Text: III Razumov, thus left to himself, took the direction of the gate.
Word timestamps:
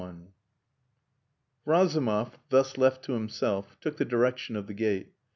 III 0.01 0.15
Razumov, 1.63 2.39
thus 2.49 2.75
left 2.75 3.05
to 3.05 3.11
himself, 3.13 3.77
took 3.79 3.97
the 3.97 4.03
direction 4.03 4.55
of 4.55 4.65
the 4.65 4.73
gate. 4.73 5.13